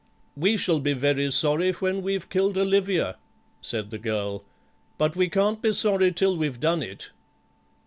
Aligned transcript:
"We 0.35 0.57
shall 0.57 0.79
be 0.79 0.93
very 0.93 1.31
sorry 1.31 1.73
when 1.73 2.01
we've 2.01 2.27
killed 2.27 2.57
Olivia," 2.57 3.17
said 3.61 3.91
the 3.91 3.99
girl, 3.99 4.43
"but 4.97 5.15
we 5.15 5.29
can't 5.29 5.61
be 5.61 5.73
sorry 5.73 6.11
till 6.11 6.35
we've 6.35 6.59
done 6.59 6.81
it." 6.81 7.11